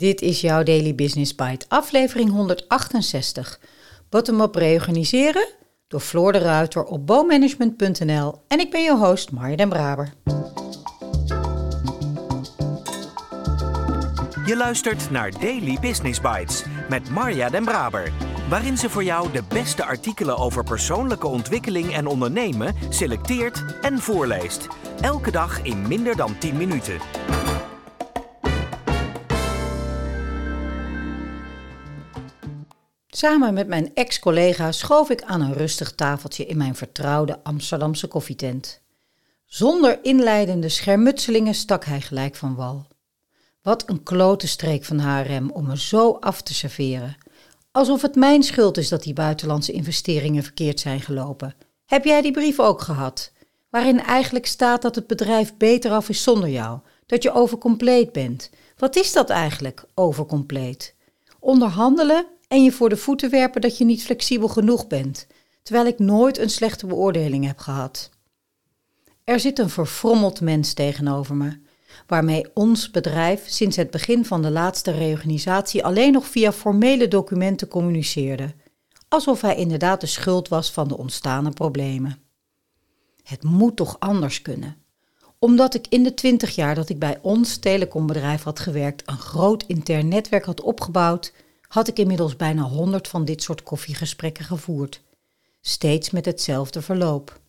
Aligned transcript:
Dit 0.00 0.20
is 0.20 0.40
jouw 0.40 0.62
Daily 0.62 0.94
Business 0.94 1.34
Bite, 1.34 1.66
aflevering 1.68 2.30
168. 2.30 3.60
Bottom-up 4.08 4.54
reorganiseren 4.54 5.48
door 5.88 6.00
Floor 6.00 6.32
de 6.32 6.38
Ruiter 6.38 6.84
op 6.84 7.06
bowmanagement.nl 7.06 8.42
en 8.48 8.60
ik 8.60 8.70
ben 8.70 8.82
je 8.82 8.96
host 8.96 9.30
Marja 9.30 9.56
den 9.56 9.68
Braber. 9.68 10.12
Je 14.46 14.56
luistert 14.56 15.10
naar 15.10 15.30
Daily 15.40 15.78
Business 15.80 16.20
Bites 16.20 16.64
met 16.88 17.10
Marja 17.10 17.48
den 17.48 17.64
Braber, 17.64 18.12
waarin 18.48 18.78
ze 18.78 18.90
voor 18.90 19.04
jou 19.04 19.32
de 19.32 19.42
beste 19.48 19.84
artikelen 19.84 20.36
over 20.36 20.64
persoonlijke 20.64 21.26
ontwikkeling 21.26 21.94
en 21.94 22.06
ondernemen 22.06 22.74
selecteert 22.88 23.64
en 23.80 23.98
voorleest. 23.98 24.66
Elke 25.00 25.30
dag 25.30 25.62
in 25.62 25.88
minder 25.88 26.16
dan 26.16 26.38
10 26.38 26.56
minuten. 26.56 27.00
Samen 33.20 33.54
met 33.54 33.66
mijn 33.66 33.94
ex-collega 33.94 34.72
schoof 34.72 35.10
ik 35.10 35.22
aan 35.22 35.40
een 35.40 35.52
rustig 35.52 35.92
tafeltje 35.94 36.46
in 36.46 36.56
mijn 36.56 36.74
vertrouwde 36.74 37.40
Amsterdamse 37.42 38.06
koffietent. 38.06 38.80
Zonder 39.46 39.98
inleidende 40.02 40.68
schermutselingen 40.68 41.54
stak 41.54 41.84
hij 41.84 42.00
gelijk 42.00 42.34
van 42.34 42.54
wal. 42.54 42.86
Wat 43.62 43.88
een 43.88 44.02
klote 44.02 44.46
streek 44.46 44.84
van 44.84 44.98
HRM 44.98 45.50
om 45.50 45.66
me 45.66 45.78
zo 45.78 46.12
af 46.12 46.42
te 46.42 46.54
serveren. 46.54 47.16
Alsof 47.70 48.02
het 48.02 48.14
mijn 48.14 48.42
schuld 48.42 48.76
is 48.76 48.88
dat 48.88 49.02
die 49.02 49.12
buitenlandse 49.12 49.72
investeringen 49.72 50.42
verkeerd 50.42 50.80
zijn 50.80 51.00
gelopen. 51.00 51.54
Heb 51.86 52.04
jij 52.04 52.22
die 52.22 52.32
brief 52.32 52.60
ook 52.60 52.80
gehad? 52.80 53.32
Waarin 53.70 54.00
eigenlijk 54.00 54.46
staat 54.46 54.82
dat 54.82 54.94
het 54.94 55.06
bedrijf 55.06 55.56
beter 55.56 55.90
af 55.90 56.08
is 56.08 56.22
zonder 56.22 56.48
jou, 56.48 56.78
dat 57.06 57.22
je 57.22 57.32
overcompleet 57.32 58.12
bent. 58.12 58.50
Wat 58.76 58.96
is 58.96 59.12
dat 59.12 59.30
eigenlijk, 59.30 59.84
overcompleet? 59.94 60.94
Onderhandelen 61.38 62.26
en 62.50 62.64
je 62.64 62.72
voor 62.72 62.88
de 62.88 62.96
voeten 62.96 63.30
werpen 63.30 63.60
dat 63.60 63.78
je 63.78 63.84
niet 63.84 64.02
flexibel 64.02 64.48
genoeg 64.48 64.86
bent, 64.86 65.26
terwijl 65.62 65.86
ik 65.86 65.98
nooit 65.98 66.38
een 66.38 66.50
slechte 66.50 66.86
beoordeling 66.86 67.46
heb 67.46 67.58
gehad. 67.58 68.10
Er 69.24 69.40
zit 69.40 69.58
een 69.58 69.70
verfrommeld 69.70 70.40
mens 70.40 70.72
tegenover 70.72 71.34
me, 71.36 71.58
waarmee 72.06 72.50
ons 72.54 72.90
bedrijf 72.90 73.48
sinds 73.48 73.76
het 73.76 73.90
begin 73.90 74.24
van 74.24 74.42
de 74.42 74.50
laatste 74.50 74.90
reorganisatie 74.90 75.84
alleen 75.84 76.12
nog 76.12 76.26
via 76.26 76.52
formele 76.52 77.08
documenten 77.08 77.68
communiceerde, 77.68 78.54
alsof 79.08 79.40
hij 79.40 79.56
inderdaad 79.56 80.00
de 80.00 80.06
schuld 80.06 80.48
was 80.48 80.72
van 80.72 80.88
de 80.88 80.96
ontstane 80.96 81.50
problemen. 81.50 82.18
Het 83.22 83.42
moet 83.42 83.76
toch 83.76 83.96
anders 83.98 84.42
kunnen? 84.42 84.76
Omdat 85.38 85.74
ik 85.74 85.86
in 85.88 86.02
de 86.02 86.14
twintig 86.14 86.54
jaar 86.54 86.74
dat 86.74 86.88
ik 86.88 86.98
bij 86.98 87.18
ons 87.22 87.56
telecombedrijf 87.56 88.42
had 88.42 88.60
gewerkt 88.60 89.08
een 89.08 89.18
groot 89.18 89.64
intern 89.66 90.08
netwerk 90.08 90.44
had 90.44 90.60
opgebouwd, 90.60 91.32
had 91.70 91.88
ik 91.88 91.98
inmiddels 91.98 92.36
bijna 92.36 92.62
honderd 92.62 93.08
van 93.08 93.24
dit 93.24 93.42
soort 93.42 93.62
koffiegesprekken 93.62 94.44
gevoerd. 94.44 95.02
Steeds 95.60 96.10
met 96.10 96.24
hetzelfde 96.24 96.82
verloop. 96.82 97.40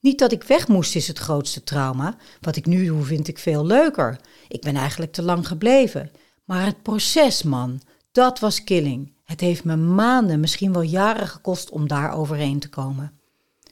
Niet 0.00 0.18
dat 0.18 0.32
ik 0.32 0.42
weg 0.42 0.68
moest 0.68 0.96
is 0.96 1.08
het 1.08 1.18
grootste 1.18 1.62
trauma. 1.64 2.16
Wat 2.40 2.56
ik 2.56 2.66
nu 2.66 2.84
doe 2.84 3.02
vind 3.02 3.28
ik 3.28 3.38
veel 3.38 3.66
leuker. 3.66 4.20
Ik 4.48 4.60
ben 4.60 4.76
eigenlijk 4.76 5.12
te 5.12 5.22
lang 5.22 5.46
gebleven. 5.46 6.10
Maar 6.44 6.64
het 6.64 6.82
proces, 6.82 7.42
man, 7.42 7.80
dat 8.12 8.38
was 8.38 8.64
killing. 8.64 9.12
Het 9.24 9.40
heeft 9.40 9.64
me 9.64 9.76
maanden, 9.76 10.40
misschien 10.40 10.72
wel 10.72 10.82
jaren 10.82 11.28
gekost 11.28 11.70
om 11.70 11.88
daar 11.88 12.12
overheen 12.12 12.58
te 12.58 12.68
komen. 12.68 13.20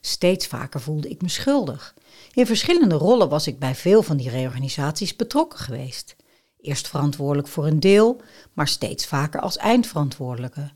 Steeds 0.01 0.47
vaker 0.47 0.81
voelde 0.81 1.09
ik 1.09 1.23
me 1.23 1.29
schuldig. 1.29 1.95
In 2.33 2.47
verschillende 2.47 2.95
rollen 2.95 3.29
was 3.29 3.47
ik 3.47 3.59
bij 3.59 3.75
veel 3.75 4.03
van 4.03 4.17
die 4.17 4.31
reorganisaties 4.31 5.17
betrokken 5.17 5.59
geweest. 5.59 6.17
Eerst 6.65 6.89
verantwoordelijk 6.89 7.49
voor 7.49 7.67
een 7.67 7.81
deel, 7.81 8.21
maar 8.53 8.69
steeds 8.69 9.07
vaker 9.07 9.41
als 9.41 9.57
eindverantwoordelijke. 9.57 10.71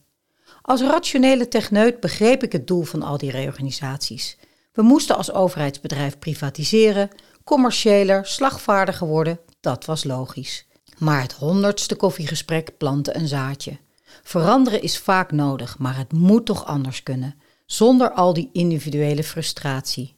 Als 0.63 0.81
rationele 0.81 1.49
techneut 1.49 2.01
begreep 2.01 2.43
ik 2.43 2.53
het 2.53 2.67
doel 2.67 2.83
van 2.83 3.03
al 3.03 3.19
die 3.19 3.31
reorganisaties. 3.31 4.39
We 4.73 4.83
moesten 4.83 5.17
als 5.17 5.33
overheidsbedrijf 5.33 6.19
privatiseren, 6.19 7.09
commerciëler, 7.45 8.27
slagvaardiger 8.27 9.07
worden, 9.07 9.41
dat 9.61 9.85
was 9.85 10.05
logisch. 10.05 10.67
Maar 10.99 11.23
het 11.23 11.33
honderdste 11.33 11.97
koffiegesprek 11.97 12.77
plantte 12.77 13.17
een 13.17 13.29
zaadje. 13.29 13.79
Veranderen 14.23 14.83
is 14.83 14.99
vaak 14.99 15.33
nodig, 15.33 15.79
maar 15.79 15.97
het 15.97 16.13
moet 16.13 16.47
toch 16.47 16.65
anders 16.65 17.03
kunnen, 17.03 17.35
zonder 17.67 18.11
al 18.11 18.33
die 18.33 18.51
individuele 18.53 19.25
frustratie. 19.25 20.17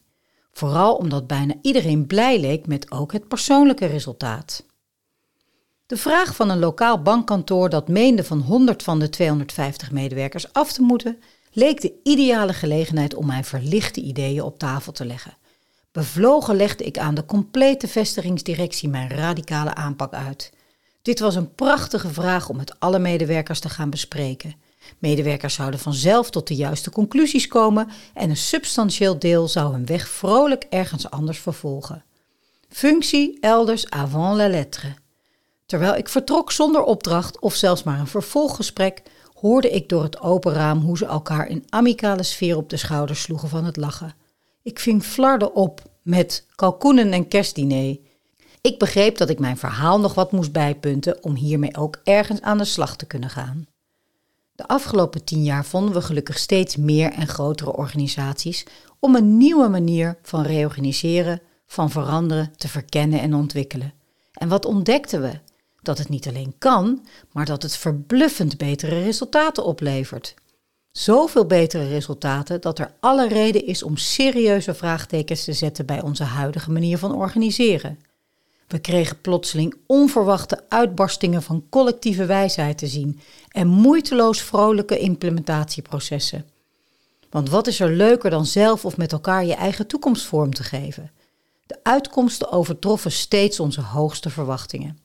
Vooral 0.51 0.95
omdat 0.95 1.27
bijna 1.27 1.53
iedereen 1.61 2.07
blij 2.07 2.39
leek 2.39 2.67
met 2.67 2.91
ook 2.91 3.11
het 3.11 3.27
persoonlijke 3.27 3.85
resultaat. 3.85 4.69
De 5.91 5.97
vraag 5.97 6.35
van 6.35 6.49
een 6.49 6.59
lokaal 6.59 7.01
bankkantoor 7.01 7.69
dat 7.69 7.87
meende 7.87 8.23
van 8.23 8.39
100 8.39 8.83
van 8.83 8.99
de 8.99 9.09
250 9.09 9.91
medewerkers 9.91 10.53
af 10.53 10.73
te 10.73 10.81
moeten, 10.81 11.21
leek 11.51 11.81
de 11.81 11.93
ideale 12.03 12.53
gelegenheid 12.53 13.15
om 13.15 13.25
mijn 13.25 13.43
verlichte 13.43 14.01
ideeën 14.01 14.41
op 14.41 14.59
tafel 14.59 14.91
te 14.91 15.05
leggen. 15.05 15.37
Bevlogen 15.91 16.55
legde 16.55 16.83
ik 16.83 16.97
aan 16.97 17.15
de 17.15 17.25
complete 17.25 17.87
vestigingsdirectie 17.87 18.89
mijn 18.89 19.09
radicale 19.09 19.73
aanpak 19.73 20.13
uit. 20.13 20.53
Dit 21.01 21.19
was 21.19 21.35
een 21.35 21.55
prachtige 21.55 22.09
vraag 22.09 22.49
om 22.49 22.57
met 22.57 22.79
alle 22.79 22.99
medewerkers 22.99 23.59
te 23.59 23.69
gaan 23.69 23.89
bespreken. 23.89 24.55
Medewerkers 24.99 25.53
zouden 25.53 25.79
vanzelf 25.79 26.29
tot 26.29 26.47
de 26.47 26.55
juiste 26.55 26.89
conclusies 26.89 27.47
komen 27.47 27.87
en 28.13 28.29
een 28.29 28.37
substantieel 28.37 29.19
deel 29.19 29.47
zou 29.47 29.73
hun 29.73 29.85
weg 29.85 30.07
vrolijk 30.07 30.65
ergens 30.69 31.09
anders 31.09 31.39
vervolgen. 31.39 32.03
Functie 32.69 33.37
elders 33.39 33.89
avant 33.89 34.37
la 34.37 34.47
lettre. 34.47 35.00
Terwijl 35.71 35.95
ik 35.95 36.09
vertrok 36.09 36.51
zonder 36.51 36.83
opdracht 36.83 37.39
of 37.39 37.55
zelfs 37.55 37.83
maar 37.83 37.99
een 37.99 38.07
vervolggesprek, 38.07 39.01
hoorde 39.33 39.69
ik 39.69 39.89
door 39.89 40.03
het 40.03 40.19
open 40.19 40.53
raam 40.53 40.79
hoe 40.79 40.97
ze 40.97 41.05
elkaar 41.05 41.47
in 41.47 41.65
amicale 41.69 42.23
sfeer 42.23 42.57
op 42.57 42.69
de 42.69 42.77
schouders 42.77 43.21
sloegen 43.21 43.49
van 43.49 43.65
het 43.65 43.77
lachen. 43.77 44.15
Ik 44.63 44.79
ving 44.79 45.03
flarden 45.03 45.55
op 45.55 45.81
met 46.01 46.45
kalkoenen 46.55 47.11
en 47.11 47.27
kerstdiner. 47.27 47.97
Ik 48.61 48.79
begreep 48.79 49.17
dat 49.17 49.29
ik 49.29 49.39
mijn 49.39 49.57
verhaal 49.57 49.99
nog 49.99 50.13
wat 50.13 50.31
moest 50.31 50.51
bijpunten 50.51 51.23
om 51.23 51.35
hiermee 51.35 51.77
ook 51.77 51.99
ergens 52.03 52.41
aan 52.41 52.57
de 52.57 52.65
slag 52.65 52.95
te 52.95 53.05
kunnen 53.05 53.29
gaan. 53.29 53.67
De 54.55 54.67
afgelopen 54.67 55.23
tien 55.23 55.43
jaar 55.43 55.65
vonden 55.65 55.93
we 55.93 56.01
gelukkig 56.01 56.37
steeds 56.37 56.75
meer 56.75 57.11
en 57.11 57.27
grotere 57.27 57.75
organisaties 57.75 58.65
om 58.99 59.15
een 59.15 59.37
nieuwe 59.37 59.67
manier 59.67 60.17
van 60.21 60.43
reorganiseren, 60.43 61.41
van 61.67 61.89
veranderen, 61.89 62.53
te 62.57 62.67
verkennen 62.67 63.19
en 63.19 63.33
ontwikkelen. 63.33 63.93
En 64.33 64.47
wat 64.47 64.65
ontdekten 64.65 65.21
we? 65.21 65.39
Dat 65.81 65.97
het 65.97 66.09
niet 66.09 66.27
alleen 66.27 66.53
kan, 66.57 67.05
maar 67.31 67.45
dat 67.45 67.61
het 67.61 67.77
verbluffend 67.77 68.57
betere 68.57 69.03
resultaten 69.03 69.65
oplevert. 69.65 70.33
Zoveel 70.91 71.45
betere 71.45 71.87
resultaten 71.87 72.61
dat 72.61 72.79
er 72.79 72.93
alle 72.99 73.27
reden 73.27 73.65
is 73.65 73.83
om 73.83 73.97
serieuze 73.97 74.73
vraagtekens 74.73 75.43
te 75.43 75.53
zetten 75.53 75.85
bij 75.85 76.01
onze 76.01 76.23
huidige 76.23 76.71
manier 76.71 76.97
van 76.97 77.15
organiseren. 77.15 77.99
We 78.67 78.79
kregen 78.79 79.21
plotseling 79.21 79.75
onverwachte 79.87 80.63
uitbarstingen 80.69 81.43
van 81.43 81.65
collectieve 81.69 82.25
wijsheid 82.25 82.77
te 82.77 82.87
zien 82.87 83.19
en 83.49 83.67
moeiteloos 83.67 84.41
vrolijke 84.41 84.99
implementatieprocessen. 84.99 86.45
Want 87.29 87.49
wat 87.49 87.67
is 87.67 87.79
er 87.79 87.91
leuker 87.91 88.29
dan 88.29 88.45
zelf 88.45 88.85
of 88.85 88.97
met 88.97 89.11
elkaar 89.11 89.45
je 89.45 89.53
eigen 89.53 89.87
toekomst 89.87 90.25
vorm 90.25 90.53
te 90.53 90.63
geven? 90.63 91.11
De 91.65 91.79
uitkomsten 91.83 92.51
overtroffen 92.51 93.11
steeds 93.11 93.59
onze 93.59 93.81
hoogste 93.81 94.29
verwachtingen. 94.29 94.97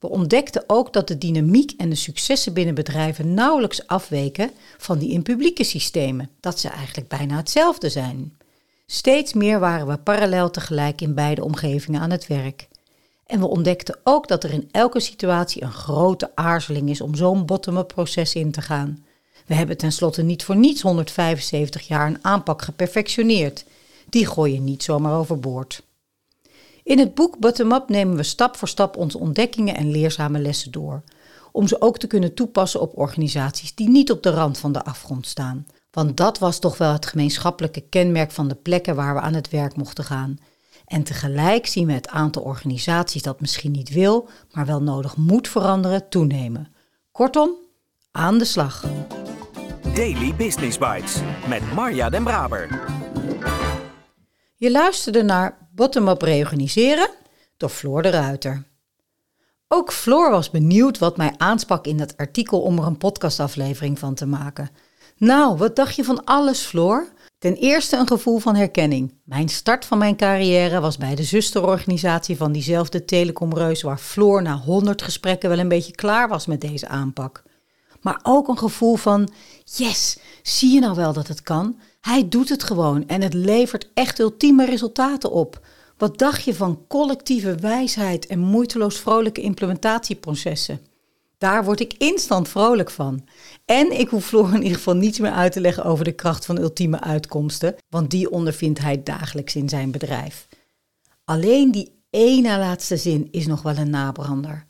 We 0.00 0.08
ontdekten 0.08 0.64
ook 0.66 0.92
dat 0.92 1.08
de 1.08 1.18
dynamiek 1.18 1.72
en 1.76 1.88
de 1.88 1.94
successen 1.94 2.52
binnen 2.52 2.74
bedrijven 2.74 3.34
nauwelijks 3.34 3.86
afweken 3.86 4.50
van 4.78 4.98
die 4.98 5.10
in 5.10 5.22
publieke 5.22 5.64
systemen, 5.64 6.30
dat 6.40 6.58
ze 6.58 6.68
eigenlijk 6.68 7.08
bijna 7.08 7.36
hetzelfde 7.36 7.88
zijn. 7.88 8.36
Steeds 8.86 9.32
meer 9.32 9.58
waren 9.58 9.86
we 9.86 9.98
parallel 9.98 10.50
tegelijk 10.50 11.00
in 11.00 11.14
beide 11.14 11.44
omgevingen 11.44 12.00
aan 12.00 12.10
het 12.10 12.26
werk. 12.26 12.68
En 13.26 13.40
we 13.40 13.46
ontdekten 13.46 13.98
ook 14.04 14.28
dat 14.28 14.44
er 14.44 14.52
in 14.52 14.68
elke 14.70 15.00
situatie 15.00 15.62
een 15.62 15.72
grote 15.72 16.30
aarzeling 16.34 16.90
is 16.90 17.00
om 17.00 17.14
zo'n 17.14 17.46
bottom-up 17.46 17.88
proces 17.88 18.34
in 18.34 18.50
te 18.50 18.62
gaan. 18.62 19.04
We 19.46 19.54
hebben 19.54 19.76
tenslotte 19.76 20.22
niet 20.22 20.44
voor 20.44 20.56
niets 20.56 20.82
175 20.82 21.88
jaar 21.88 22.06
een 22.06 22.24
aanpak 22.24 22.62
geperfectioneerd. 22.62 23.64
Die 24.08 24.26
gooi 24.26 24.52
je 24.52 24.60
niet 24.60 24.82
zomaar 24.82 25.18
overboord. 25.18 25.82
In 26.82 26.98
het 26.98 27.14
boek 27.14 27.38
Bottom-up 27.38 27.88
nemen 27.88 28.16
we 28.16 28.22
stap 28.22 28.56
voor 28.56 28.68
stap 28.68 28.96
onze 28.96 29.18
ontdekkingen 29.18 29.76
en 29.76 29.90
leerzame 29.90 30.38
lessen 30.38 30.72
door, 30.72 31.02
om 31.52 31.68
ze 31.68 31.80
ook 31.80 31.98
te 31.98 32.06
kunnen 32.06 32.34
toepassen 32.34 32.80
op 32.80 32.98
organisaties 32.98 33.74
die 33.74 33.88
niet 33.88 34.10
op 34.10 34.22
de 34.22 34.30
rand 34.30 34.58
van 34.58 34.72
de 34.72 34.84
afgrond 34.84 35.26
staan. 35.26 35.66
Want 35.90 36.16
dat 36.16 36.38
was 36.38 36.58
toch 36.58 36.78
wel 36.78 36.92
het 36.92 37.06
gemeenschappelijke 37.06 37.80
kenmerk 37.80 38.30
van 38.30 38.48
de 38.48 38.54
plekken 38.54 38.94
waar 38.94 39.14
we 39.14 39.20
aan 39.20 39.34
het 39.34 39.50
werk 39.50 39.76
mochten 39.76 40.04
gaan. 40.04 40.38
En 40.86 41.02
tegelijk 41.02 41.66
zien 41.66 41.86
we 41.86 41.92
het 41.92 42.08
aantal 42.08 42.42
organisaties 42.42 43.22
dat 43.22 43.40
misschien 43.40 43.72
niet 43.72 43.90
wil, 43.90 44.28
maar 44.52 44.66
wel 44.66 44.82
nodig 44.82 45.16
moet 45.16 45.48
veranderen 45.48 46.08
toenemen. 46.08 46.74
Kortom, 47.12 47.50
aan 48.10 48.38
de 48.38 48.44
slag. 48.44 48.84
Daily 49.94 50.34
Business 50.34 50.78
Bites 50.78 51.16
met 51.48 51.72
Marja 51.74 52.10
Den 52.10 52.24
Braber. 52.24 52.68
Je 54.56 54.70
luisterde 54.70 55.22
naar 55.22 55.59
Bottom-up 55.72 56.22
reorganiseren 56.22 57.08
door 57.56 57.68
Floor 57.68 58.02
de 58.02 58.10
Ruiter. 58.10 58.64
Ook 59.68 59.92
Floor 59.92 60.30
was 60.30 60.50
benieuwd 60.50 60.98
wat 60.98 61.16
mij 61.16 61.34
aansprak 61.36 61.86
in 61.86 61.96
dat 61.96 62.16
artikel 62.16 62.60
om 62.60 62.78
er 62.78 62.84
een 62.84 62.98
podcastaflevering 62.98 63.98
van 63.98 64.14
te 64.14 64.26
maken. 64.26 64.70
Nou, 65.16 65.56
wat 65.56 65.76
dacht 65.76 65.96
je 65.96 66.04
van 66.04 66.24
alles, 66.24 66.60
Floor? 66.60 67.08
Ten 67.38 67.54
eerste 67.54 67.96
een 67.96 68.06
gevoel 68.06 68.38
van 68.38 68.56
herkenning. 68.56 69.14
Mijn 69.24 69.48
start 69.48 69.84
van 69.84 69.98
mijn 69.98 70.16
carrière 70.16 70.80
was 70.80 70.96
bij 70.96 71.14
de 71.14 71.22
zusterorganisatie 71.22 72.36
van 72.36 72.52
diezelfde 72.52 73.04
telecomreus 73.04 73.82
waar 73.82 73.98
Floor 73.98 74.42
na 74.42 74.56
honderd 74.56 75.02
gesprekken 75.02 75.48
wel 75.48 75.58
een 75.58 75.68
beetje 75.68 75.94
klaar 75.94 76.28
was 76.28 76.46
met 76.46 76.60
deze 76.60 76.88
aanpak. 76.88 77.42
Maar 78.00 78.20
ook 78.22 78.48
een 78.48 78.58
gevoel 78.58 78.96
van, 78.96 79.28
yes, 79.64 80.18
zie 80.42 80.74
je 80.74 80.80
nou 80.80 80.94
wel 80.94 81.12
dat 81.12 81.28
het 81.28 81.42
kan? 81.42 81.78
Hij 82.00 82.28
doet 82.28 82.48
het 82.48 82.62
gewoon 82.62 83.08
en 83.08 83.22
het 83.22 83.34
levert 83.34 83.90
echt 83.94 84.18
ultieme 84.18 84.64
resultaten 84.64 85.30
op. 85.30 85.66
Wat 85.96 86.18
dacht 86.18 86.44
je 86.44 86.54
van 86.54 86.84
collectieve 86.88 87.54
wijsheid 87.54 88.26
en 88.26 88.38
moeiteloos 88.38 88.98
vrolijke 88.98 89.40
implementatieprocessen? 89.40 90.80
Daar 91.38 91.64
word 91.64 91.80
ik 91.80 91.94
instant 91.98 92.48
vrolijk 92.48 92.90
van. 92.90 93.26
En 93.64 93.98
ik 93.98 94.08
hoef 94.08 94.26
Floor 94.26 94.54
in 94.54 94.62
ieder 94.62 94.76
geval 94.76 94.94
niets 94.94 95.18
meer 95.18 95.30
uit 95.30 95.52
te 95.52 95.60
leggen 95.60 95.84
over 95.84 96.04
de 96.04 96.12
kracht 96.12 96.46
van 96.46 96.58
ultieme 96.58 97.00
uitkomsten, 97.00 97.74
want 97.88 98.10
die 98.10 98.30
ondervindt 98.30 98.78
hij 98.78 99.02
dagelijks 99.02 99.56
in 99.56 99.68
zijn 99.68 99.90
bedrijf. 99.90 100.48
Alleen 101.24 101.70
die 101.70 101.92
ene 102.10 102.58
laatste 102.58 102.96
zin 102.96 103.28
is 103.30 103.46
nog 103.46 103.62
wel 103.62 103.76
een 103.76 103.90
nabrander. 103.90 104.66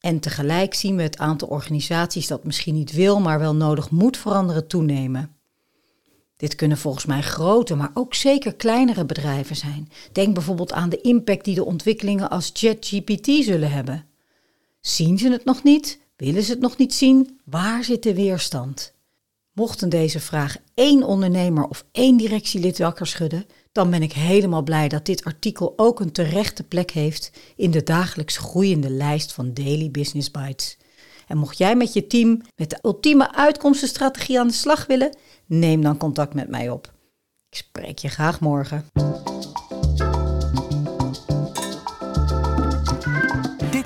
En 0.00 0.20
tegelijk 0.20 0.74
zien 0.74 0.96
we 0.96 1.02
het 1.02 1.18
aantal 1.18 1.48
organisaties 1.48 2.26
dat 2.26 2.44
misschien 2.44 2.74
niet 2.74 2.92
wil, 2.92 3.20
maar 3.20 3.38
wel 3.38 3.54
nodig 3.54 3.90
moet 3.90 4.16
veranderen 4.16 4.66
toenemen. 4.66 5.34
Dit 6.36 6.54
kunnen 6.54 6.78
volgens 6.78 7.06
mij 7.06 7.22
grote, 7.22 7.74
maar 7.74 7.90
ook 7.94 8.14
zeker 8.14 8.54
kleinere 8.54 9.04
bedrijven 9.04 9.56
zijn. 9.56 9.88
Denk 10.12 10.34
bijvoorbeeld 10.34 10.72
aan 10.72 10.88
de 10.88 11.00
impact 11.00 11.44
die 11.44 11.54
de 11.54 11.64
ontwikkelingen 11.64 12.30
als 12.30 12.50
ChatGPT 12.52 13.44
zullen 13.44 13.70
hebben. 13.70 14.06
Zien 14.80 15.18
ze 15.18 15.30
het 15.30 15.44
nog 15.44 15.62
niet? 15.62 16.00
Willen 16.16 16.42
ze 16.42 16.50
het 16.50 16.60
nog 16.60 16.76
niet 16.76 16.94
zien? 16.94 17.40
Waar 17.44 17.84
zit 17.84 18.02
de 18.02 18.14
weerstand? 18.14 18.94
Mochten 19.60 19.88
deze 19.88 20.20
vraag 20.20 20.56
één 20.74 21.02
ondernemer 21.02 21.64
of 21.64 21.84
één 21.92 22.16
directielid 22.16 22.78
wakker 22.78 23.06
schudden, 23.06 23.44
dan 23.72 23.90
ben 23.90 24.02
ik 24.02 24.12
helemaal 24.12 24.62
blij 24.62 24.88
dat 24.88 25.06
dit 25.06 25.24
artikel 25.24 25.72
ook 25.76 26.00
een 26.00 26.12
terechte 26.12 26.62
plek 26.62 26.90
heeft 26.90 27.32
in 27.56 27.70
de 27.70 27.82
dagelijks 27.82 28.36
groeiende 28.36 28.90
lijst 28.90 29.32
van 29.32 29.54
Daily 29.54 29.90
Business 29.90 30.30
Bites. 30.30 30.78
En 31.26 31.38
mocht 31.38 31.58
jij 31.58 31.76
met 31.76 31.92
je 31.92 32.06
team 32.06 32.42
met 32.56 32.70
de 32.70 32.78
ultieme 32.82 33.34
uitkomstenstrategie 33.34 34.40
aan 34.40 34.48
de 34.48 34.52
slag 34.52 34.86
willen, 34.86 35.16
neem 35.46 35.82
dan 35.82 35.96
contact 35.96 36.34
met 36.34 36.48
mij 36.48 36.70
op. 36.70 36.92
Ik 37.50 37.56
spreek 37.56 37.98
je 37.98 38.08
graag 38.08 38.40
morgen. 38.40 38.84